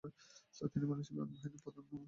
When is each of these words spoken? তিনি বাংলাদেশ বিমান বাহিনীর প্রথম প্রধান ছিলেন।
তিনি 0.71 0.85
বাংলাদেশ 0.85 1.07
বিমান 1.11 1.27
বাহিনীর 1.31 1.61
প্রথম 1.63 1.81
প্রধান 1.81 1.87
ছিলেন। 1.87 1.99